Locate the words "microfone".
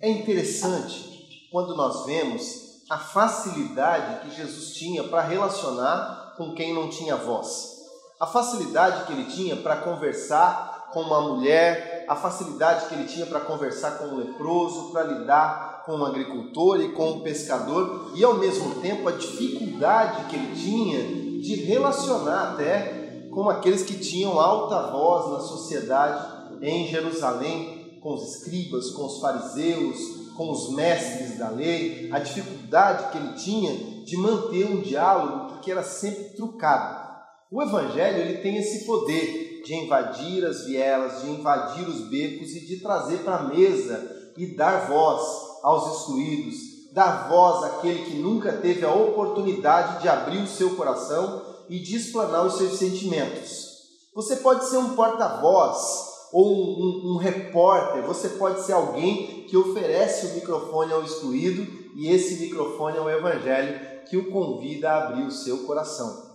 60.34-60.92, 62.40-62.96